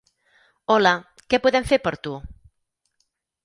Hola, 0.75 0.93
què 1.33 1.41
podem 1.45 1.69
fer 1.75 1.81
per 1.87 1.95
tu? 2.09 2.17